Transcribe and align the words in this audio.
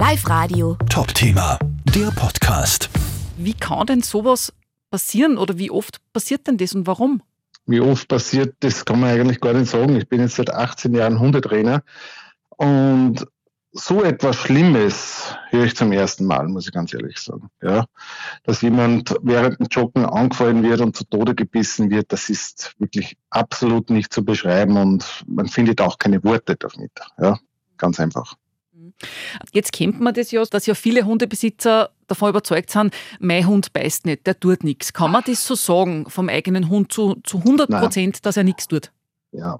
Live 0.00 0.30
Radio. 0.30 0.78
Top-Thema, 0.88 1.58
der 1.94 2.10
Podcast. 2.12 2.88
Wie 3.36 3.52
kann 3.52 3.86
denn 3.86 4.00
sowas 4.00 4.50
passieren 4.90 5.36
oder 5.36 5.58
wie 5.58 5.70
oft 5.70 6.00
passiert 6.14 6.46
denn 6.46 6.56
das 6.56 6.74
und 6.74 6.86
warum? 6.86 7.22
Wie 7.66 7.80
oft 7.80 8.08
passiert, 8.08 8.54
das 8.60 8.86
kann 8.86 8.98
man 8.98 9.10
eigentlich 9.10 9.42
gar 9.42 9.52
nicht 9.52 9.70
sagen. 9.70 9.94
Ich 9.96 10.08
bin 10.08 10.22
jetzt 10.22 10.36
seit 10.36 10.48
18 10.54 10.94
Jahren 10.94 11.20
Hundetrainer 11.20 11.82
und 12.56 13.26
so 13.72 14.02
etwas 14.02 14.36
Schlimmes 14.36 15.36
höre 15.50 15.66
ich 15.66 15.76
zum 15.76 15.92
ersten 15.92 16.24
Mal, 16.24 16.48
muss 16.48 16.66
ich 16.66 16.72
ganz 16.72 16.94
ehrlich 16.94 17.18
sagen. 17.18 17.50
Ja, 17.60 17.84
dass 18.44 18.62
jemand 18.62 19.14
während 19.20 19.60
dem 19.60 19.66
Joggen 19.66 20.06
angefallen 20.06 20.62
wird 20.62 20.80
und 20.80 20.96
zu 20.96 21.04
Tode 21.04 21.34
gebissen 21.34 21.90
wird, 21.90 22.10
das 22.10 22.30
ist 22.30 22.74
wirklich 22.78 23.18
absolut 23.28 23.90
nicht 23.90 24.14
zu 24.14 24.24
beschreiben 24.24 24.78
und 24.78 25.26
man 25.26 25.46
findet 25.46 25.82
auch 25.82 25.98
keine 25.98 26.24
Worte 26.24 26.56
damit. 26.56 26.92
Ja, 27.18 27.38
ganz 27.76 28.00
einfach. 28.00 28.36
Jetzt 29.52 29.72
kennt 29.72 30.00
man 30.00 30.14
das 30.14 30.30
ja, 30.30 30.44
dass 30.44 30.66
ja 30.66 30.74
viele 30.74 31.04
Hundebesitzer 31.04 31.90
davon 32.06 32.30
überzeugt 32.30 32.70
sind, 32.70 32.94
mein 33.18 33.46
Hund 33.46 33.72
beißt 33.72 34.06
nicht, 34.06 34.26
der 34.26 34.38
tut 34.38 34.64
nichts. 34.64 34.92
Kann 34.92 35.12
man 35.12 35.22
das 35.26 35.46
so 35.46 35.54
sagen 35.54 36.08
vom 36.08 36.28
eigenen 36.28 36.68
Hund 36.68 36.92
zu, 36.92 37.16
zu 37.24 37.38
100 37.38 37.70
Prozent, 37.70 38.26
dass 38.26 38.36
er 38.36 38.44
nichts 38.44 38.68
tut? 38.68 38.90
Ja, 39.32 39.58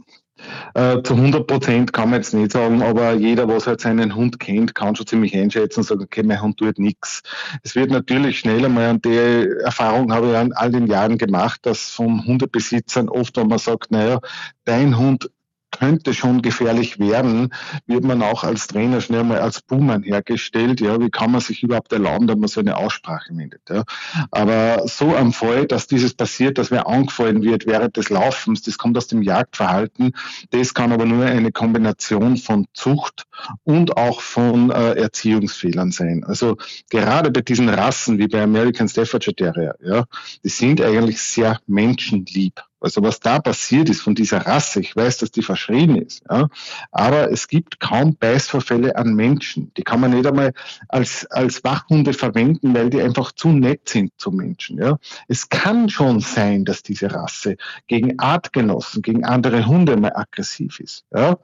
äh, 0.75 1.03
zu 1.03 1.15
100 1.15 1.47
Prozent 1.47 1.93
kann 1.93 2.11
man 2.11 2.21
jetzt 2.21 2.35
nicht 2.35 2.53
sagen, 2.53 2.83
aber 2.83 3.13
jeder, 3.13 3.49
was 3.49 3.67
halt 3.67 3.81
seinen 3.81 4.15
Hund 4.15 4.41
kennt, 4.41 4.75
kann 4.75 4.97
schon 4.97 5.07
ziemlich 5.07 5.37
einschätzen 5.37 5.81
und 5.81 5.87
sagen, 5.87 6.03
okay, 6.03 6.23
mein 6.23 6.41
Hund 6.41 6.59
tut 6.59 6.79
nichts. 6.79 7.23
Es 7.63 7.75
wird 7.75 7.91
natürlich 7.91 8.39
schneller 8.39 8.69
mal, 8.69 8.91
und 8.91 9.05
die 9.05 9.17
Erfahrung 9.65 10.13
habe 10.13 10.31
ich 10.31 10.37
an 10.37 10.53
all 10.53 10.71
den 10.71 10.87
Jahren 10.87 11.19
gemacht, 11.19 11.61
dass 11.65 11.91
von 11.91 12.25
Hundebesitzern 12.25 13.09
oft, 13.09 13.37
wenn 13.37 13.49
man 13.49 13.59
sagt, 13.59 13.91
naja, 13.91 14.21
dein 14.65 14.97
Hund 14.97 15.31
könnte 15.71 16.15
schon 16.15 16.43
gefährlich 16.43 16.99
werden, 16.99 17.53
wird 17.87 18.05
man 18.05 18.23
auch 18.23 18.45
als 18.45 18.67
Trainer 18.67 19.01
schnell 19.01 19.25
mal 19.25 19.41
als 19.41 19.63
Buhmann 19.63 20.03
hergestellt. 20.03 20.81
Ja, 20.81 21.01
wie 21.01 21.11
kann 21.11 21.31
man 21.31 21.41
sich 21.41 21.63
überhaupt 21.63 21.93
erlauben, 21.93 22.27
dass 22.27 22.37
man 22.37 22.49
so 22.49 22.61
eine 22.61 22.77
Aussprache 22.77 23.35
findet? 23.35 23.63
Ja? 23.69 23.85
Aber 24.31 24.87
so 24.87 25.17
am 25.17 25.33
Fall, 25.33 25.67
dass 25.67 25.87
dieses 25.87 26.15
passiert, 26.15 26.59
dass 26.59 26.71
wer 26.71 26.87
angefallen 26.87 27.43
wird 27.43 27.67
während 27.67 27.97
des 27.97 28.11
Laufens, 28.11 28.63
das 28.63 28.79
kommt 28.79 28.97
aus 28.97 29.07
dem 29.07 29.23
Jagdverhalten. 29.23 30.13
Das 30.51 30.75
kann 30.75 30.93
aber 30.93 31.05
nur 31.05 31.25
eine 31.25 31.53
Kombination 31.53 32.37
von 32.37 32.67
Zucht 32.75 33.25
und 33.65 33.97
auch 33.97 34.21
von 34.21 34.71
äh, 34.71 34.95
Erziehungsfehlern 34.95 35.93
sein. 35.93 36.25
Also 36.25 36.57
gerade 36.91 37.31
bei 37.31 37.41
diesen 37.41 37.69
Rassen 37.69 38.19
wie 38.19 38.29
bei 38.29 38.43
American 38.43 38.89
Staffordshire 38.89 39.35
Terrier, 39.35 39.75
ja, 39.83 40.05
die 40.45 40.49
sind 40.49 40.81
eigentlich 40.81 41.21
sehr 41.21 41.59
menschenlieb. 41.67 42.61
Also 42.81 43.03
was 43.03 43.21
da 43.21 43.39
passiert 43.39 43.89
ist 43.91 44.01
von 44.01 44.15
dieser 44.15 44.47
Rasse, 44.47 44.81
ich 44.81 44.97
weiß, 44.97 45.19
dass 45.19 45.31
die 45.31 45.43
verschrien 45.43 45.97
ist, 45.97 46.23
ja, 46.31 46.49
aber 46.91 47.31
es 47.31 47.47
gibt 47.47 47.79
kaum 47.79 48.17
Beißvorfälle 48.17 48.97
an 48.97 49.15
Menschen. 49.15 49.73
Die 49.77 49.83
kann 49.83 50.01
man 50.01 50.13
nicht 50.13 50.27
einmal 50.27 50.53
als, 50.89 51.27
als 51.27 51.63
Wachhunde 51.63 52.13
verwenden, 52.15 52.75
weil 52.75 52.91
die 52.91 53.01
einfach 53.01 53.33
zu 53.33 53.49
nett 53.49 53.89
sind 53.89 54.13
zu 54.17 54.31
Menschen. 54.31 54.79
Ja. 54.79 54.99
Es 55.29 55.49
kann 55.49 55.89
schon 55.89 56.21
sein, 56.21 56.65
dass 56.65 56.83
diese 56.83 57.13
Rasse 57.13 57.57
gegen 57.87 58.19
Artgenossen, 58.19 59.03
gegen 59.03 59.25
andere 59.25 59.67
Hunde 59.67 59.97
mal 59.97 60.13
aggressiv 60.15 60.81
ist. 60.81 61.05
Ja. 61.15 61.39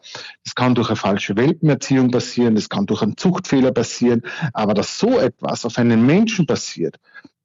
Das 0.44 0.54
kann 0.54 0.74
durch 0.74 0.88
eine 0.88 0.96
falsche 0.96 1.36
Welpenerziehung 1.36 2.10
passieren, 2.10 2.54
das 2.54 2.68
kann 2.68 2.86
durch 2.86 3.02
einen 3.02 3.16
Zuchtfehler 3.16 3.72
passieren, 3.72 4.22
aber 4.52 4.74
dass 4.74 4.98
so 4.98 5.18
etwas 5.18 5.64
auf 5.64 5.78
einen 5.78 6.06
Menschen 6.06 6.46
passiert, 6.46 6.96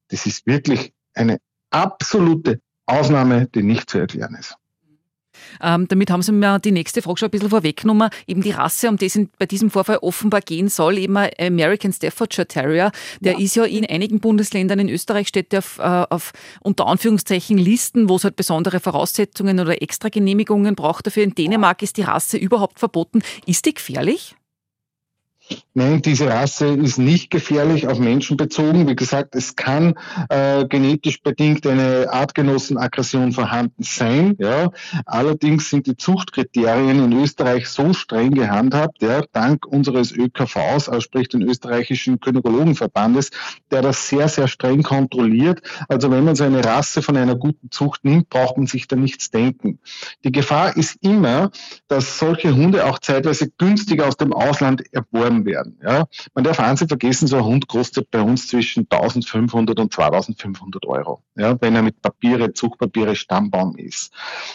das 0.10 0.26
ist 0.26 0.46
wirklich 0.46 0.94
eine 1.14 1.40
absolute 1.72 2.62
Ausnahme, 2.86 3.48
die 3.54 3.64
nicht 3.64 3.90
zu 3.90 4.00
erklären 4.00 4.36
ist. 4.36 4.56
Ähm, 5.62 5.88
damit 5.88 6.12
haben 6.12 6.22
Sie 6.22 6.32
mir 6.32 6.60
die 6.60 6.72
nächste 6.72 7.02
Frage 7.02 7.20
schon 7.20 7.28
ein 7.28 7.32
bisschen 7.32 7.50
vorweggenommen. 7.50 8.10
Eben 8.28 8.42
die 8.42 8.52
Rasse, 8.52 8.90
um 8.90 8.98
die 8.98 9.06
es 9.06 9.20
bei 9.38 9.46
diesem 9.46 9.70
Vorfall 9.70 9.98
offenbar 9.98 10.42
gehen 10.42 10.70
soll, 10.70 10.98
eben 10.98 11.18
ein 11.18 11.32
American 11.40 11.94
Staffordshire 11.94 12.48
Terrier, 12.48 12.92
der 13.20 13.34
ja. 13.34 13.40
ist 13.40 13.56
ja 13.56 13.64
in 13.64 13.86
einigen 13.86 14.20
Bundesländern, 14.20 14.80
in 14.80 14.90
Österreich 14.90 15.28
steht 15.28 15.52
der 15.52 15.60
auf, 15.60 15.80
äh, 15.80 16.06
auf 16.10 16.34
unter 16.62 16.88
Anführungszeichen 16.88 17.58
Listen, 17.58 18.10
wo 18.10 18.16
es 18.16 18.24
halt 18.24 18.36
besondere 18.36 18.80
Voraussetzungen 18.80 19.60
oder 19.60 19.82
extra 19.82 20.10
Genehmigungen 20.10 20.76
braucht 20.76 21.08
dafür. 21.08 21.24
In 21.24 21.36
Dänemark 21.36 21.82
ist 21.82 21.98
die 21.98 22.04
Rasse 22.04 22.38
überhaupt 22.38 22.80
verboten. 22.80 23.22
Ist 23.46 23.66
die 23.66 23.74
gefährlich? 23.74 24.36
Nein, 25.74 26.02
diese 26.02 26.28
Rasse 26.28 26.68
ist 26.68 26.98
nicht 26.98 27.32
gefährlich 27.32 27.88
auf 27.88 27.98
Menschen 27.98 28.36
bezogen. 28.36 28.88
Wie 28.90 28.96
gesagt, 28.96 29.36
es 29.36 29.56
kann 29.56 29.96
äh, 30.30 30.66
genetisch 30.66 31.22
bedingt 31.22 31.66
eine 31.66 32.08
Artgenossenaggression 32.12 33.32
vorhanden 33.32 33.84
sein. 33.84 34.36
Ja. 34.40 34.72
Allerdings 35.06 35.70
sind 35.70 35.88
die 35.88 35.96
Zuchtkriterien 35.96 37.04
in 37.04 37.22
Österreich 37.22 37.70
so 37.70 37.94
streng 37.94 38.32
gehandhabt, 38.32 39.02
ja, 39.02 39.24
dank 39.32 39.66
unseres 39.66 40.12
ÖKVs, 40.12 40.90
also 40.90 41.00
sprich 41.00 41.30
den 41.30 41.42
österreichischen 41.42 42.20
Kynäkologenverbandes, 42.20 43.32
der 43.72 43.82
das 43.82 44.10
sehr, 44.10 44.28
sehr 44.28 44.48
streng 44.48 44.84
kontrolliert. 44.84 45.62
Also 45.88 46.12
wenn 46.12 46.26
man 46.26 46.36
so 46.36 46.44
eine 46.44 46.64
Rasse 46.64 47.02
von 47.02 47.16
einer 47.16 47.36
guten 47.36 47.72
Zucht 47.72 48.04
nimmt, 48.04 48.30
braucht 48.30 48.58
man 48.58 48.68
sich 48.68 48.88
da 48.88 48.96
nichts 48.96 49.32
denken. 49.32 49.80
Die 50.24 50.32
Gefahr 50.32 50.76
ist 50.76 50.98
immer, 51.02 51.52
dass 51.88 52.20
solche 52.20 52.56
Hunde 52.56 52.86
auch 52.86 53.00
zeitweise 53.00 53.50
günstiger 53.58 54.08
aus 54.08 54.18
dem 54.18 54.34
Ausland 54.34 54.84
erworben 54.92 55.41
werden. 55.46 55.78
Ja. 55.84 56.06
Man 56.34 56.44
darf 56.44 56.60
eins 56.60 56.84
vergessen, 56.88 57.28
so 57.28 57.38
ein 57.38 57.46
Hund 57.46 57.68
kostet 57.68 58.10
bei 58.12 58.22
uns 58.22 58.48
zwischen 58.48 58.88
1500 58.90 59.80
und 59.80 59.94
2500 59.94 60.86
Euro, 60.86 61.22
ja, 61.36 61.56
wenn 61.62 61.76
er 61.76 61.84
mit 61.84 62.02
Papiere, 62.02 62.54
Zugpapiere 62.54 63.16
Stammbaum 63.16 63.76
ist. 63.78 64.14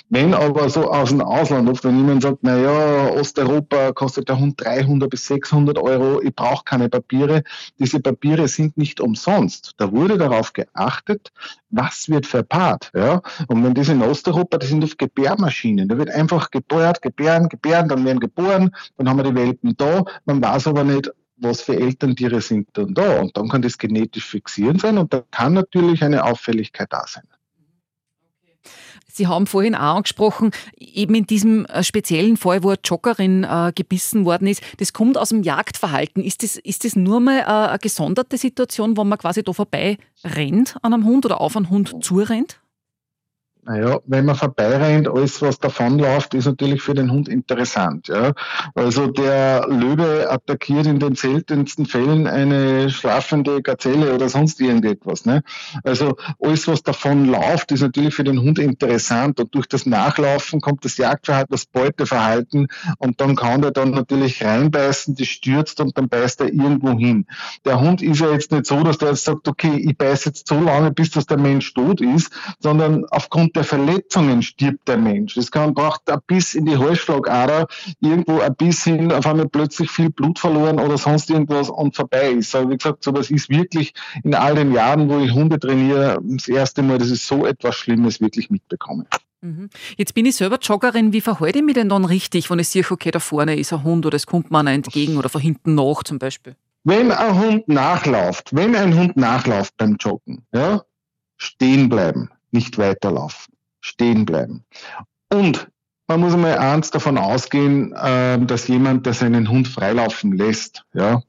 Wenn 0.08 0.34
aber 0.34 0.68
so 0.68 0.90
aus 0.90 1.10
dem 1.10 1.20
Ausland, 1.20 1.68
oft 1.68 1.84
wenn 1.84 1.96
jemand 1.96 2.22
sagt, 2.22 2.38
na 2.42 2.56
ja, 2.56 3.10
Osteuropa 3.12 3.92
kostet 3.92 4.28
der 4.28 4.38
Hund 4.38 4.60
300 4.62 5.08
bis 5.08 5.26
600 5.26 5.78
Euro, 5.78 6.20
ich 6.22 6.34
brauche 6.34 6.64
keine 6.64 6.88
Papiere, 6.88 7.42
diese 7.78 8.00
Papiere 8.00 8.48
sind 8.48 8.76
nicht 8.76 9.00
umsonst. 9.00 9.74
Da 9.78 9.92
wurde 9.92 10.18
darauf 10.18 10.52
geachtet, 10.52 11.32
was 11.70 12.08
wird 12.08 12.26
verpaart. 12.26 12.92
Ja? 12.94 13.20
Und 13.48 13.64
wenn 13.64 13.74
das 13.74 13.88
in 13.88 14.02
Osteuropa, 14.02 14.58
das 14.58 14.68
sind 14.68 14.84
oft 14.84 14.98
Gebärmaschinen, 14.98 15.88
da 15.88 15.98
wird 15.98 16.10
einfach 16.10 16.50
gebärt, 16.50 17.02
gebären, 17.02 17.48
gebären, 17.48 17.88
dann 17.88 18.04
werden 18.04 18.20
geboren, 18.20 18.70
dann 18.96 19.08
haben 19.08 19.18
wir 19.18 19.24
die 19.24 19.34
Welpen 19.34 19.76
da, 19.76 20.04
man 20.24 20.42
weiß 20.42 20.68
aber 20.68 20.76
aber 20.76 20.84
nicht, 20.84 21.10
was 21.38 21.62
für 21.62 21.76
Elterntiere 21.76 22.40
sind 22.40 22.68
dann 22.74 22.94
da. 22.94 23.20
Und 23.20 23.36
dann 23.36 23.48
kann 23.48 23.62
das 23.62 23.78
genetisch 23.78 24.26
fixieren 24.26 24.78
sein 24.78 24.98
und 24.98 25.12
da 25.12 25.22
kann 25.30 25.54
natürlich 25.54 26.02
eine 26.02 26.24
Auffälligkeit 26.24 26.88
da 26.90 27.04
sein. 27.06 27.24
Sie 29.16 29.26
haben 29.26 29.46
vorhin 29.46 29.74
auch 29.74 29.96
angesprochen, 29.96 30.50
eben 30.78 31.14
in 31.14 31.26
diesem 31.26 31.64
äh, 31.66 31.82
speziellen 31.82 32.36
Fall, 32.36 32.62
wo 32.62 32.68
eine 32.68 32.78
Joggerin 32.84 33.44
äh, 33.44 33.72
gebissen 33.74 34.26
worden 34.26 34.46
ist, 34.46 34.62
das 34.76 34.92
kommt 34.92 35.16
aus 35.16 35.30
dem 35.30 35.42
Jagdverhalten. 35.42 36.22
Ist 36.22 36.42
das, 36.42 36.56
ist 36.56 36.84
das 36.84 36.96
nur 36.96 37.20
mal 37.20 37.38
äh, 37.38 37.70
eine 37.70 37.78
gesonderte 37.78 38.36
Situation, 38.36 38.98
wo 38.98 39.04
man 39.04 39.18
quasi 39.18 39.42
da 39.42 39.54
vorbei 39.54 39.96
rennt 40.22 40.76
an 40.82 40.92
einem 40.92 41.06
Hund 41.06 41.24
oder 41.24 41.40
auf 41.40 41.56
einen 41.56 41.70
Hund 41.70 42.04
zurennt? 42.04 42.60
Naja, 43.68 43.98
wenn 44.06 44.26
man 44.26 44.36
vorbeirennt, 44.36 45.08
alles 45.08 45.42
was 45.42 45.58
davonläuft, 45.58 46.34
ist 46.34 46.44
natürlich 46.44 46.82
für 46.82 46.94
den 46.94 47.10
Hund 47.10 47.28
interessant. 47.28 48.06
Ja. 48.06 48.32
Also 48.76 49.08
der 49.08 49.66
Löwe 49.68 50.30
attackiert 50.30 50.86
in 50.86 51.00
den 51.00 51.16
seltensten 51.16 51.84
Fällen 51.84 52.28
eine 52.28 52.90
schlafende 52.90 53.62
Gazelle 53.62 54.14
oder 54.14 54.28
sonst 54.28 54.60
irgendetwas. 54.60 55.24
Ne? 55.24 55.42
Also 55.82 56.16
alles, 56.40 56.68
was 56.68 56.84
davonläuft, 56.84 57.72
ist 57.72 57.80
natürlich 57.80 58.14
für 58.14 58.22
den 58.22 58.38
Hund 58.38 58.60
interessant 58.60 59.40
und 59.40 59.52
durch 59.52 59.66
das 59.66 59.84
Nachlaufen 59.84 60.60
kommt 60.60 60.84
das 60.84 60.96
Jagdverhalten, 60.96 61.50
das 61.50 61.66
Beuteverhalten 61.66 62.68
und 62.98 63.20
dann 63.20 63.34
kann 63.34 63.62
der 63.62 63.72
dann 63.72 63.90
natürlich 63.90 64.44
reinbeißen, 64.44 65.16
die 65.16 65.26
stürzt 65.26 65.80
und 65.80 65.98
dann 65.98 66.08
beißt 66.08 66.40
er 66.40 66.52
irgendwo 66.52 66.96
hin. 66.96 67.26
Der 67.64 67.80
Hund 67.80 68.00
ist 68.00 68.20
ja 68.20 68.30
jetzt 68.30 68.52
nicht 68.52 68.66
so, 68.66 68.84
dass 68.84 68.98
der 68.98 69.08
jetzt 69.08 69.24
sagt, 69.24 69.48
okay, 69.48 69.76
ich 69.76 69.98
beiße 69.98 70.28
jetzt 70.28 70.46
so 70.46 70.60
lange, 70.60 70.92
bis 70.92 71.10
dass 71.10 71.26
der 71.26 71.38
Mensch 71.38 71.74
tot 71.74 72.00
ist, 72.00 72.30
sondern 72.60 73.04
aufgrund 73.10 73.55
der 73.56 73.64
Verletzungen 73.64 74.42
stirbt 74.42 74.86
der 74.86 74.98
Mensch. 74.98 75.36
Es 75.36 75.50
kann, 75.50 75.74
braucht 75.74 76.08
ein 76.10 76.20
Biss 76.26 76.54
in 76.54 76.66
die 76.66 76.76
Halsschlagader, 76.76 77.66
irgendwo 78.00 78.40
ein 78.40 78.54
Biss 78.54 78.84
hin, 78.84 79.10
auf 79.10 79.26
einmal 79.26 79.48
plötzlich 79.48 79.90
viel 79.90 80.10
Blut 80.10 80.38
verloren 80.38 80.78
oder 80.78 80.98
sonst 80.98 81.30
irgendwas 81.30 81.70
und 81.70 81.96
vorbei 81.96 82.30
ist. 82.30 82.54
Aber 82.54 82.70
wie 82.70 82.76
gesagt, 82.76 83.02
sowas 83.02 83.30
ist 83.30 83.48
wirklich 83.48 83.92
in 84.22 84.34
all 84.34 84.54
den 84.54 84.72
Jahren, 84.72 85.08
wo 85.08 85.18
ich 85.18 85.32
Hunde 85.32 85.58
trainiere, 85.58 86.18
das 86.22 86.48
erste 86.48 86.82
Mal, 86.82 86.98
dass 86.98 87.10
ich 87.10 87.22
so 87.22 87.46
etwas 87.46 87.74
Schlimmes 87.74 88.20
wirklich 88.20 88.50
mitbekomme. 88.50 89.06
Mhm. 89.40 89.70
Jetzt 89.96 90.14
bin 90.14 90.26
ich 90.26 90.36
selber 90.36 90.58
Joggerin. 90.60 91.12
Wie 91.12 91.20
verhalte 91.20 91.58
ich 91.58 91.64
mich 91.64 91.74
denn 91.74 91.88
dann 91.88 92.04
richtig, 92.04 92.50
wenn 92.50 92.58
ich 92.58 92.68
sehe, 92.68 92.84
okay, 92.88 93.10
da 93.10 93.18
vorne 93.18 93.56
ist 93.56 93.72
ein 93.72 93.82
Hund 93.82 94.06
oder 94.06 94.16
es 94.16 94.26
kommt 94.26 94.50
mir 94.50 94.58
einer 94.58 94.72
entgegen 94.72 95.16
oder 95.16 95.28
von 95.28 95.40
hinten 95.40 95.74
nach 95.74 96.02
zum 96.04 96.18
Beispiel? 96.18 96.56
Wenn 96.84 97.10
ein 97.10 97.38
Hund 97.38 97.68
nachläuft, 97.68 98.54
wenn 98.54 98.76
ein 98.76 98.96
Hund 98.96 99.16
nachläuft 99.16 99.76
beim 99.76 99.96
Joggen, 99.96 100.46
ja, 100.52 100.82
stehen 101.36 101.88
bleiben, 101.88 102.30
nicht 102.56 102.78
weiterlaufen 102.78 103.54
stehen 103.86 104.26
bleiben. 104.26 104.64
Und 105.32 105.68
man 106.08 106.20
muss 106.20 106.34
einmal 106.34 106.58
eins 106.58 106.90
davon 106.90 107.18
ausgehen, 107.18 107.94
ähm, 108.00 108.46
dass 108.46 108.68
jemand, 108.68 109.06
der 109.06 109.14
seinen 109.14 109.48
Hund 109.48 109.68
freilaufen 109.68 110.32
lässt, 110.32 110.84
ja, 110.92 111.22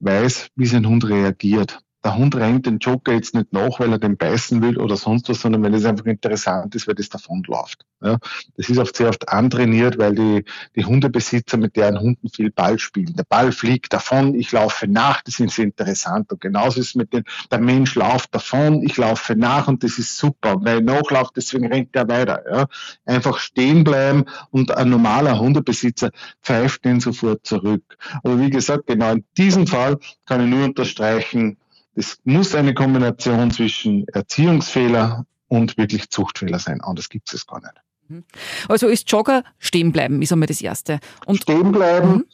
weiß, 0.00 0.48
wie 0.56 0.66
sein 0.66 0.86
Hund 0.86 1.08
reagiert. 1.08 1.80
Der 2.06 2.16
Hund 2.16 2.36
rennt 2.36 2.66
den 2.66 2.78
Joker 2.78 3.14
jetzt 3.14 3.34
nicht 3.34 3.52
nach, 3.52 3.80
weil 3.80 3.90
er 3.90 3.98
den 3.98 4.16
beißen 4.16 4.62
will 4.62 4.78
oder 4.78 4.96
sonst 4.96 5.28
was, 5.28 5.40
sondern 5.40 5.64
weil 5.64 5.74
es 5.74 5.84
einfach 5.84 6.06
interessant 6.06 6.72
ist, 6.76 6.86
weil 6.86 6.94
das 6.94 7.08
davonläuft. 7.08 7.84
Ja, 8.00 8.18
das 8.56 8.68
ist 8.68 8.78
oft 8.78 8.94
sehr 8.96 9.08
oft 9.08 9.28
antrainiert, 9.28 9.98
weil 9.98 10.14
die, 10.14 10.44
die 10.76 10.84
Hundebesitzer 10.84 11.56
mit 11.56 11.74
deren 11.74 11.98
Hunden 11.98 12.28
viel 12.28 12.52
Ball 12.52 12.78
spielen. 12.78 13.14
Der 13.16 13.24
Ball 13.24 13.50
fliegt 13.50 13.92
davon, 13.92 14.36
ich 14.36 14.52
laufe 14.52 14.86
nach, 14.86 15.20
das 15.22 15.40
ist 15.40 15.58
interessant. 15.58 16.30
Und 16.30 16.40
genauso 16.40 16.78
ist 16.78 16.90
es 16.90 16.94
mit 16.94 17.12
dem, 17.12 17.24
der 17.50 17.58
Mensch 17.58 17.96
läuft 17.96 18.32
davon, 18.32 18.84
ich 18.84 18.96
laufe 18.96 19.34
nach 19.34 19.66
und 19.66 19.82
das 19.82 19.98
ist 19.98 20.16
super. 20.16 20.54
Und 20.54 20.64
weil 20.64 20.76
er 20.76 20.82
nachläuft, 20.82 21.32
deswegen 21.36 21.66
rennt 21.66 21.96
er 21.96 22.08
weiter. 22.08 22.44
Ja. 22.48 22.66
Einfach 23.04 23.38
stehen 23.38 23.82
bleiben 23.82 24.26
und 24.52 24.70
ein 24.70 24.90
normaler 24.90 25.40
Hundebesitzer 25.40 26.10
pfeift 26.40 26.84
den 26.84 27.00
sofort 27.00 27.44
zurück. 27.44 27.96
Aber 28.22 28.38
wie 28.38 28.50
gesagt, 28.50 28.86
genau 28.86 29.10
in 29.10 29.24
diesem 29.36 29.66
Fall 29.66 29.98
kann 30.24 30.44
ich 30.44 30.50
nur 30.54 30.66
unterstreichen, 30.66 31.56
es 31.96 32.18
muss 32.24 32.54
eine 32.54 32.74
Kombination 32.74 33.50
zwischen 33.50 34.06
Erziehungsfehler 34.08 35.26
und 35.48 35.76
wirklich 35.78 36.10
Zuchtfehler 36.10 36.58
sein. 36.58 36.80
Anders 36.82 37.08
gibt 37.08 37.32
es 37.32 37.46
gar 37.46 37.60
nicht. 37.60 37.72
Mhm. 38.08 38.24
Also 38.68 38.86
ist 38.86 39.10
Jogger 39.10 39.42
stehen 39.58 39.92
bleiben, 39.92 40.22
ist 40.22 40.32
einmal 40.32 40.46
das 40.46 40.60
Erste. 40.60 41.00
Und 41.24 41.42
stehen 41.42 41.72
bleiben, 41.72 42.24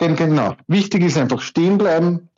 mhm. 0.00 0.16
genau. 0.16 0.56
Wichtig 0.66 1.04
ist 1.04 1.16
einfach 1.16 1.40
stehen 1.40 1.78
bleiben, 1.78 2.28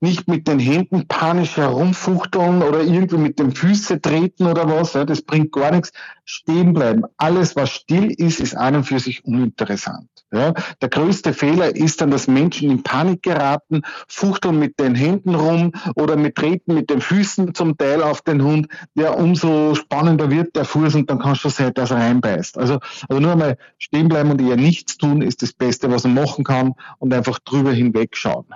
nicht 0.00 0.28
mit 0.28 0.46
den 0.46 0.58
Händen 0.58 1.06
panisch 1.08 1.56
herumfuchteln 1.56 2.62
oder 2.62 2.82
irgendwie 2.82 3.18
mit 3.18 3.38
den 3.38 3.52
Füßen 3.52 4.02
treten 4.02 4.46
oder 4.46 4.68
was. 4.68 4.94
Ja, 4.94 5.04
das 5.04 5.22
bringt 5.22 5.52
gar 5.52 5.72
nichts. 5.72 5.92
Stehen 6.24 6.72
bleiben. 6.72 7.04
Alles, 7.16 7.56
was 7.56 7.70
still 7.70 8.10
ist, 8.10 8.40
ist 8.40 8.56
an 8.56 8.76
und 8.76 8.84
für 8.84 8.98
sich 8.98 9.24
uninteressant. 9.24 10.08
Ja, 10.32 10.52
der 10.82 10.88
größte 10.88 11.32
Fehler 11.32 11.74
ist 11.76 12.00
dann, 12.00 12.10
dass 12.10 12.26
Menschen 12.26 12.68
in 12.68 12.82
Panik 12.82 13.22
geraten, 13.22 13.82
fuchteln 14.08 14.58
mit 14.58 14.78
den 14.80 14.96
Händen 14.96 15.36
rum 15.36 15.70
oder 15.94 16.16
mit 16.16 16.34
treten 16.34 16.74
mit 16.74 16.90
den 16.90 17.00
Füßen 17.00 17.54
zum 17.54 17.78
Teil 17.78 18.02
auf 18.02 18.22
den 18.22 18.42
Hund. 18.42 18.66
Ja, 18.96 19.12
umso 19.12 19.76
spannender 19.76 20.28
wird 20.30 20.56
der 20.56 20.64
Fuß 20.64 20.96
und 20.96 21.08
dann 21.08 21.20
kannst 21.20 21.44
du 21.44 21.48
sehen, 21.48 21.72
dass 21.74 21.92
er 21.92 21.98
reinbeißt. 21.98 22.58
Also, 22.58 22.80
also 23.08 23.20
nur 23.20 23.32
einmal 23.32 23.56
stehen 23.78 24.08
bleiben 24.08 24.32
und 24.32 24.42
eher 24.42 24.56
nichts 24.56 24.96
tun 24.96 25.22
ist 25.22 25.42
das 25.42 25.52
Beste, 25.52 25.90
was 25.92 26.02
man 26.02 26.14
machen 26.14 26.44
kann 26.44 26.74
und 26.98 27.14
einfach 27.14 27.38
drüber 27.38 27.72
hinwegschauen. 27.72 28.46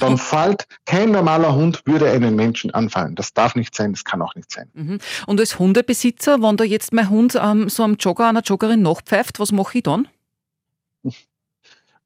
Dann 0.00 0.18
fällt 0.18 0.66
kein 0.84 1.10
normaler 1.10 1.54
Hund 1.54 1.82
würde 1.84 2.10
einen 2.10 2.36
Menschen 2.36 2.72
anfallen. 2.72 3.14
Das 3.14 3.32
darf 3.32 3.54
nicht 3.54 3.74
sein, 3.74 3.92
das 3.92 4.04
kann 4.04 4.22
auch 4.22 4.34
nicht 4.34 4.50
sein. 4.50 4.70
Mhm. 4.74 4.98
Und 5.26 5.40
als 5.40 5.58
Hundebesitzer, 5.58 6.42
wenn 6.42 6.56
da 6.56 6.64
jetzt 6.64 6.92
mein 6.92 7.10
Hund 7.10 7.38
ähm, 7.40 7.68
so 7.68 7.82
einem 7.82 7.96
Jogger, 7.96 8.28
einer 8.28 8.42
Joggerin 8.42 8.82
nachpfeift, 8.82 9.40
was 9.40 9.52
mache 9.52 9.78
ich 9.78 9.84
dann? 9.84 10.08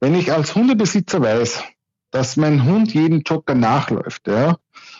Wenn 0.00 0.14
ich 0.14 0.32
als 0.32 0.54
Hundebesitzer 0.54 1.20
weiß, 1.22 1.62
dass 2.14 2.36
mein 2.36 2.64
Hund 2.64 2.94
jeden 2.94 3.22
Jogger 3.22 3.56
nachläuft, 3.56 4.28
ja, 4.28 4.56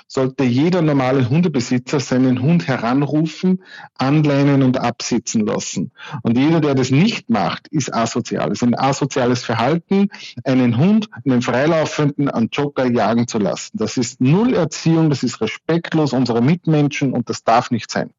sollte 0.08 0.42
jeder 0.42 0.82
normale 0.82 1.30
Hundebesitzer 1.30 2.00
seinen 2.00 2.42
Hund 2.42 2.66
heranrufen, 2.66 3.62
anleinen 3.96 4.64
und 4.64 4.78
absitzen 4.78 5.46
lassen. 5.46 5.92
Und 6.22 6.36
jeder, 6.36 6.60
der 6.60 6.74
das 6.74 6.90
nicht 6.90 7.30
macht, 7.30 7.68
ist 7.68 7.94
asozial. 7.94 8.50
Es 8.50 8.62
ist 8.62 8.64
ein 8.64 8.76
asoziales 8.76 9.44
Verhalten, 9.44 10.08
einen 10.42 10.76
Hund, 10.76 11.08
einen 11.24 11.40
Freilaufenden 11.40 12.28
an 12.28 12.48
Jogger 12.50 12.90
jagen 12.90 13.28
zu 13.28 13.38
lassen. 13.38 13.78
Das 13.78 13.96
ist 13.96 14.20
Null 14.20 14.52
Erziehung, 14.52 15.08
das 15.08 15.22
ist 15.22 15.40
respektlos 15.40 16.12
unserer 16.12 16.40
Mitmenschen 16.40 17.12
und 17.12 17.30
das 17.30 17.44
darf 17.44 17.70
nicht 17.70 17.92
sein. 17.92 18.10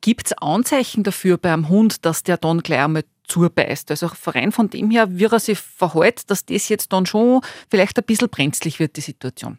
Gibt 0.00 0.26
es 0.26 0.32
Anzeichen 0.32 1.04
dafür 1.04 1.38
beim 1.38 1.68
Hund, 1.68 2.04
dass 2.04 2.24
der 2.24 2.36
dann 2.36 2.64
gleich 2.64 2.80
einmal 2.80 3.04
zubeißt? 3.24 3.90
Also 3.90 4.10
rein 4.26 4.52
von 4.52 4.70
dem 4.70 4.90
her, 4.90 5.08
wie 5.10 5.24
er 5.24 5.40
sich 5.40 5.58
verhält, 5.58 6.30
dass 6.30 6.44
das 6.44 6.68
jetzt 6.68 6.92
dann 6.92 7.06
schon 7.06 7.40
vielleicht 7.70 7.98
ein 7.98 8.04
bisschen 8.04 8.28
brenzlig 8.28 8.78
wird, 8.78 8.96
die 8.96 9.00
Situation 9.00 9.58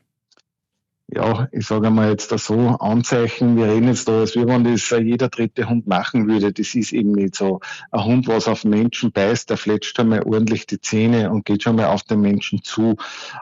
ja, 1.15 1.48
ich 1.51 1.68
sage 1.68 1.89
mal 1.89 2.10
jetzt 2.10 2.31
da 2.31 2.38
so, 2.38 2.56
Anzeichen, 2.80 3.56
wir 3.57 3.65
reden 3.65 3.88
jetzt 3.88 4.07
da, 4.07 4.21
als 4.21 4.36
wenn 4.36 4.63
das 4.63 4.89
jeder 4.89 5.30
dritte 5.30 5.69
Hund 5.69 5.86
machen 5.86 6.27
würde. 6.27 6.51
Das 6.51 6.74
ist 6.74 6.92
eben 6.92 7.12
nicht 7.12 7.36
so. 7.36 7.60
Ein 7.92 8.04
Hund, 8.06 8.27
was 8.27 8.48
auf 8.48 8.63
Menschen 8.63 9.12
beißt, 9.12 9.50
der 9.50 9.57
fletscht 9.57 10.00
einmal 10.00 10.24
ordentlich 10.24 10.66
die 10.66 10.81
Zähne 10.81 11.30
und 11.30 11.45
geht 11.45 11.63
schon 11.63 11.75
mal 11.75 11.88
auf 11.88 12.04
den 12.04 12.21
Menschen 12.21 12.63
zu. 12.63 12.95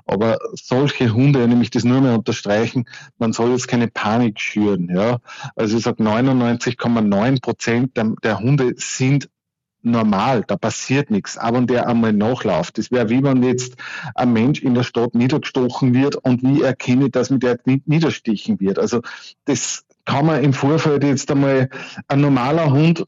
Aber 0.06 0.40
solche 0.54 1.14
Hunde, 1.14 1.48
nämlich 1.48 1.70
das 1.70 1.84
nur 1.84 2.02
mehr 2.02 2.16
unterstreichen, 2.16 2.86
man 3.20 3.32
soll 3.32 3.52
jetzt 3.52 3.68
keine 3.68 3.88
Panik 3.88 4.40
schüren. 4.40 4.90
Ja. 4.94 5.20
Also 5.56 5.78
ich 5.78 5.84
sage 5.84 6.04
99,9 6.04 7.42
Prozent 7.42 7.92
der 7.96 8.40
Hunde 8.40 8.74
sind 8.76 9.30
normal, 9.84 10.44
da 10.46 10.58
passiert 10.58 11.12
nichts. 11.12 11.38
Aber 11.38 11.58
wenn 11.58 11.68
der 11.68 11.88
einmal 11.88 12.14
nachläuft, 12.14 12.78
das 12.78 12.92
wäre 12.92 13.10
wie 13.10 13.24
wenn 13.24 13.44
jetzt 13.44 13.76
ein 14.16 14.34
Mensch 14.34 14.62
in 14.62 14.74
der 14.74 14.84
Stadt 14.84 15.16
niedergestochen 15.16 15.94
wird 15.94 16.16
und 16.16 16.44
wie 16.44 16.62
erkenne, 16.62 17.10
dass 17.10 17.30
mit 17.30 17.44
der 17.44 17.60
niederstichen 17.66 18.60
wird. 18.60 18.80
Also 18.80 19.02
das 19.46 19.86
kann 20.06 20.26
man 20.26 20.44
im 20.44 20.54
Vorfeld 20.54 21.04
jetzt 21.04 21.30
einmal 21.32 21.70
ein 22.08 22.22
normaler 22.22 22.72
Hund 22.72 23.06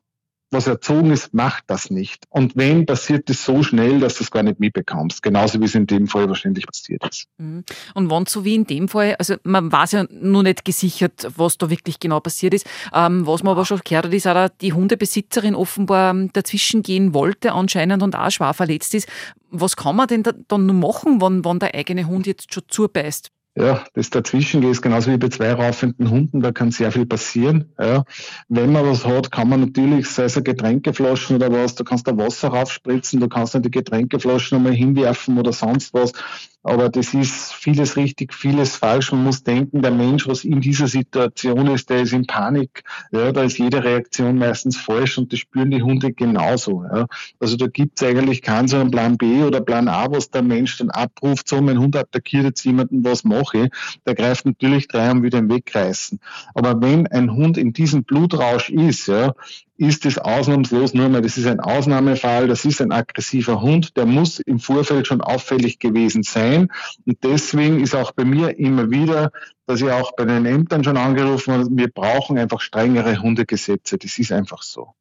was 0.53 0.67
erzogen 0.67 1.11
ist, 1.11 1.33
macht 1.33 1.63
das 1.67 1.89
nicht. 1.89 2.25
Und 2.29 2.55
wenn, 2.55 2.85
passiert 2.85 3.29
es 3.29 3.43
so 3.43 3.63
schnell, 3.63 3.99
dass 3.99 4.15
du 4.15 4.23
es 4.23 4.31
gar 4.31 4.43
nicht 4.43 4.59
mitbekommst. 4.59 5.21
Genauso 5.21 5.59
wie 5.59 5.65
es 5.65 5.75
in 5.75 5.87
dem 5.87 6.07
Fall 6.07 6.29
wahrscheinlich 6.29 6.65
passiert 6.65 7.03
ist. 7.09 7.27
Mhm. 7.37 7.63
Und 7.93 8.09
wann 8.09 8.25
so 8.25 8.45
wie 8.45 8.55
in 8.55 8.65
dem 8.65 8.87
Fall, 8.87 9.15
also 9.17 9.35
man 9.43 9.71
weiß 9.71 9.91
ja 9.93 10.05
nur 10.09 10.43
nicht 10.43 10.63
gesichert, 10.65 11.27
was 11.35 11.57
da 11.57 11.69
wirklich 11.69 11.99
genau 11.99 12.19
passiert 12.19 12.53
ist. 12.53 12.67
Ähm, 12.93 13.25
was 13.27 13.43
man 13.43 13.51
aber 13.51 13.65
schon 13.65 13.81
gehört 13.83 14.05
hat, 14.05 14.13
ist 14.13 14.27
auch, 14.27 14.49
die 14.61 14.73
Hundebesitzerin 14.73 15.55
offenbar 15.55 16.11
ähm, 16.11 16.29
dazwischen 16.33 16.83
gehen 16.83 17.13
wollte 17.13 17.53
anscheinend 17.53 18.03
und 18.03 18.15
auch 18.15 18.31
schwer 18.31 18.53
verletzt 18.53 18.93
ist. 18.93 19.07
Was 19.49 19.75
kann 19.75 19.95
man 19.95 20.07
denn 20.07 20.23
da, 20.23 20.31
dann 20.47 20.65
machen, 20.79 21.21
wenn, 21.21 21.43
wenn 21.43 21.59
der 21.59 21.75
eigene 21.75 22.07
Hund 22.07 22.27
jetzt 22.27 22.53
schon 22.53 22.63
zubeißt? 22.67 23.32
Ja, 23.55 23.83
das 23.93 24.09
dazwischen 24.09 24.61
geht, 24.61 24.81
genauso 24.81 25.11
wie 25.11 25.17
bei 25.17 25.29
zwei 25.29 25.53
raufenden 25.53 26.09
Hunden, 26.09 26.41
da 26.41 26.51
kann 26.51 26.71
sehr 26.71 26.91
viel 26.91 27.05
passieren. 27.05 27.71
Ja. 27.79 28.03
Wenn 28.47 28.71
man 28.71 28.83
was 28.87 29.05
hat, 29.05 29.31
kann 29.31 29.47
man 29.47 29.59
natürlich, 29.61 30.09
sei 30.09 30.23
es 30.23 30.35
eine 30.35 30.43
Getränkeflaschen 30.43 31.35
oder 31.35 31.51
was, 31.51 31.75
du 31.75 31.83
kannst 31.83 32.07
da 32.07 32.17
Wasser 32.17 32.47
raufspritzen, 32.47 33.19
du 33.19 33.27
kannst 33.29 33.53
dann 33.53 33.61
die 33.61 33.69
Getränkeflaschen 33.69 34.57
einmal 34.57 34.73
hinwerfen 34.73 35.37
oder 35.37 35.53
sonst 35.53 35.93
was. 35.93 36.13
Aber 36.63 36.87
das 36.87 37.13
ist 37.13 37.53
vieles 37.53 37.97
richtig, 37.97 38.33
vieles 38.33 38.77
falsch. 38.77 39.11
Man 39.11 39.25
muss 39.25 39.43
denken, 39.43 39.81
der 39.81 39.91
Mensch, 39.91 40.27
was 40.27 40.45
in 40.45 40.61
dieser 40.61 40.87
Situation 40.87 41.67
ist, 41.67 41.89
der 41.89 42.01
ist 42.01 42.13
in 42.13 42.25
Panik. 42.25 42.83
Ja, 43.11 43.33
da 43.33 43.43
ist 43.43 43.57
jede 43.57 43.83
Reaktion 43.83 44.37
meistens 44.37 44.77
falsch 44.77 45.17
und 45.17 45.33
das 45.33 45.39
spüren 45.39 45.71
die 45.71 45.83
Hunde 45.83 46.13
genauso. 46.13 46.83
Ja. 46.83 47.07
Also 47.39 47.57
da 47.57 47.67
gibt 47.67 48.01
es 48.01 48.07
eigentlich 48.07 48.41
keinen 48.41 48.69
so 48.69 48.77
einen 48.77 48.91
Plan 48.91 49.17
B 49.17 49.43
oder 49.43 49.59
Plan 49.59 49.89
A, 49.89 50.09
was 50.09 50.31
der 50.31 50.41
Mensch 50.41 50.77
dann 50.77 50.89
abruft, 50.89 51.49
so 51.49 51.61
mein 51.61 51.79
Hund 51.79 51.97
attackiert 51.97 52.45
jetzt 52.45 52.63
jemanden, 52.63 53.03
was 53.03 53.25
mache 53.25 53.65
ich? 53.65 53.69
Der 54.05 54.15
greift 54.15 54.45
natürlich 54.45 54.87
drei 54.87 55.11
und 55.11 55.21
will 55.21 55.31
den 55.31 55.49
wegreißen. 55.49 56.19
Aber 56.53 56.81
wenn 56.81 57.07
ein 57.07 57.33
Hund 57.33 57.57
in 57.57 57.73
diesem 57.73 58.05
Blutrausch 58.05 58.69
ist, 58.69 59.07
ja, 59.07 59.33
ist 59.77 60.05
es 60.05 60.17
ausnahmslos 60.17 60.93
nur 60.93 61.09
mal, 61.09 61.21
das 61.21 61.37
ist 61.37 61.47
ein 61.47 61.59
Ausnahmefall, 61.59 62.47
das 62.47 62.63
ist 62.63 62.81
ein 62.81 62.91
aggressiver 62.91 63.61
Hund, 63.61 63.97
der 63.97 64.05
muss 64.05 64.39
im 64.39 64.59
Vorfeld 64.59 65.07
schon 65.07 65.21
auffällig 65.21 65.79
gewesen 65.79 66.23
sein. 66.23 66.52
Und 66.61 67.17
deswegen 67.23 67.81
ist 67.81 67.95
auch 67.95 68.11
bei 68.11 68.25
mir 68.25 68.57
immer 68.57 68.89
wieder, 68.89 69.31
dass 69.65 69.81
ich 69.81 69.89
auch 69.89 70.13
bei 70.15 70.25
den 70.25 70.45
Ämtern 70.45 70.83
schon 70.83 70.97
angerufen 70.97 71.53
habe, 71.53 71.67
wir 71.69 71.89
brauchen 71.89 72.37
einfach 72.37 72.61
strengere 72.61 73.21
Hundegesetze. 73.21 73.97
Das 73.97 74.17
ist 74.17 74.31
einfach 74.31 74.61
so. 74.61 74.93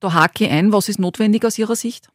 Da 0.00 0.12
hake 0.12 0.44
ich 0.44 0.50
ein, 0.50 0.72
was 0.72 0.88
ist 0.88 0.98
notwendig 0.98 1.44
aus 1.44 1.58
Ihrer 1.58 1.76
Sicht? 1.76 2.10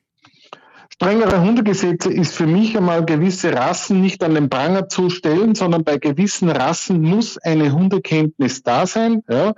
Strengere 1.02 1.42
Hundegesetze 1.42 2.12
ist 2.12 2.36
für 2.36 2.46
mich 2.46 2.76
einmal 2.76 3.06
gewisse 3.06 3.54
Rassen 3.54 4.02
nicht 4.02 4.22
an 4.22 4.36
den 4.36 4.50
Pranger 4.50 4.90
zu 4.90 5.10
stellen, 5.10 5.56
sondern 5.56 5.86
bei 5.86 5.98
gewissen 5.98 6.50
Rassen 6.50 7.02
muss 7.02 7.38
eine 7.38 7.72
Hundekenntnis 7.72 8.64
da 8.64 8.86
sein. 8.86 9.24
Ja. 9.30 9.54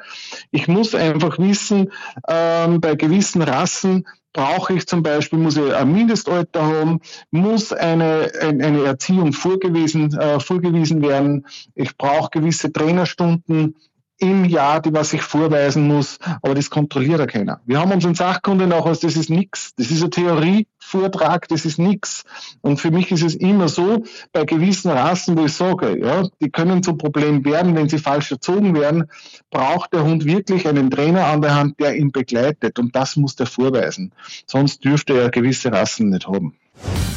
Ich 0.51 0.67
muss 0.67 0.93
einfach 0.93 1.39
wissen, 1.39 1.91
ähm, 2.29 2.79
bei 2.79 2.93
gewissen 2.93 3.41
Rassen 3.41 4.05
brauche 4.33 4.74
ich 4.74 4.86
zum 4.86 5.01
Beispiel, 5.01 5.39
muss 5.39 5.57
ich 5.57 5.74
ein 5.74 5.91
Mindestalter 5.91 6.63
haben, 6.63 7.00
muss 7.31 7.74
eine, 7.74 8.31
eine 8.39 8.83
Erziehung 8.83 9.33
vorgewiesen, 9.33 10.13
äh, 10.13 10.39
vorgewiesen 10.39 11.01
werden. 11.01 11.48
Ich 11.74 11.98
brauche 11.98 12.29
gewisse 12.29 12.71
Trainerstunden 12.71 13.75
im 14.21 14.45
Jahr, 14.45 14.81
die 14.81 14.93
was 14.93 15.13
ich 15.13 15.21
vorweisen 15.21 15.87
muss, 15.87 16.17
aber 16.41 16.53
das 16.55 16.69
kontrolliert 16.69 17.19
ja 17.19 17.25
keiner. 17.25 17.59
Wir 17.65 17.79
haben 17.79 17.91
unseren 17.91 18.15
Sachkunde 18.15 18.67
nachher, 18.67 18.91
das 18.91 19.03
ist 19.03 19.29
nichts. 19.29 19.73
Das 19.75 19.89
ist 19.89 20.03
ein 20.03 20.11
Theorievortrag, 20.11 21.47
das 21.47 21.65
ist 21.65 21.79
nichts. 21.79 22.23
Und 22.61 22.79
für 22.79 22.91
mich 22.91 23.11
ist 23.11 23.23
es 23.23 23.35
immer 23.35 23.67
so, 23.67 24.03
bei 24.31 24.45
gewissen 24.45 24.91
Rassen, 24.91 25.37
wo 25.37 25.45
ich 25.45 25.53
sage, 25.53 25.99
ja, 25.99 26.27
die 26.39 26.51
können 26.51 26.83
zu 26.83 26.95
Problem 26.95 27.43
werden, 27.43 27.75
wenn 27.75 27.89
sie 27.89 27.97
falsch 27.97 28.31
erzogen 28.31 28.75
werden, 28.75 29.09
braucht 29.49 29.93
der 29.93 30.03
Hund 30.03 30.25
wirklich 30.25 30.67
einen 30.67 30.91
Trainer 30.91 31.25
an 31.25 31.41
der 31.41 31.55
Hand, 31.55 31.79
der 31.79 31.95
ihn 31.95 32.11
begleitet. 32.11 32.77
Und 32.77 32.95
das 32.95 33.15
muss 33.15 33.35
der 33.35 33.47
vorweisen. 33.47 34.13
Sonst 34.45 34.85
dürfte 34.85 35.19
er 35.19 35.31
gewisse 35.31 35.71
Rassen 35.71 36.09
nicht 36.09 36.27
haben. 36.27 36.55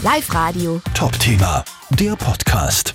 Live 0.02 0.32
Radio. 0.34 0.80
Top 0.94 1.18
Thema, 1.18 1.64
der 1.90 2.16
Podcast. 2.16 2.94